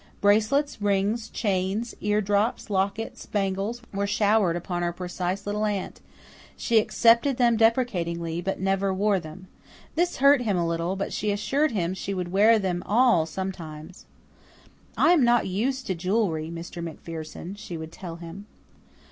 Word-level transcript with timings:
Bracelets, 0.19 0.81
rings, 0.81 1.29
chains, 1.29 1.93
ear 2.01 2.21
drops, 2.21 2.71
lockets, 2.71 3.27
bangles, 3.27 3.83
were 3.93 4.07
showered 4.07 4.55
upon 4.55 4.81
our 4.81 4.91
precise 4.91 5.45
little 5.45 5.63
aunt; 5.63 6.01
she 6.57 6.79
accepted 6.79 7.37
them 7.37 7.55
deprecatingly, 7.55 8.41
but 8.41 8.59
never 8.59 8.91
wore 8.91 9.19
them. 9.19 9.45
This 9.93 10.17
hurt 10.17 10.41
him 10.41 10.57
a 10.57 10.65
little, 10.67 10.95
but 10.95 11.13
she 11.13 11.29
assured 11.31 11.69
him 11.73 11.93
she 11.93 12.15
would 12.15 12.31
wear 12.31 12.57
them 12.57 12.81
all 12.87 13.27
sometimes. 13.27 14.07
"I 14.97 15.11
am 15.11 15.23
not 15.23 15.45
used 15.45 15.85
to 15.85 15.93
jewelry, 15.93 16.49
Mr. 16.49 16.83
MacPherson," 16.83 17.53
she 17.55 17.77
would 17.77 17.91
tell 17.91 18.15
him. 18.15 18.47